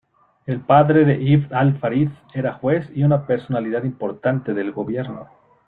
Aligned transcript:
El 0.47 0.61
padre 0.61 1.05
de 1.05 1.21
Ibn 1.21 1.53
al-Farid 1.53 2.09
era 2.33 2.53
juez 2.53 2.89
y 2.95 3.03
una 3.03 3.27
personalidad 3.27 3.83
importante 3.83 4.51
del 4.55 4.71
gobierno. 4.71 5.27